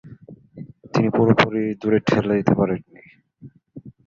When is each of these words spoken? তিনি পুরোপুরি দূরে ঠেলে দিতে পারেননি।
তিনি 0.93 1.09
পুরোপুরি 1.15 1.63
দূরে 1.81 1.99
ঠেলে 2.07 2.33
দিতে 2.39 2.53
পারেননি। 2.59 3.01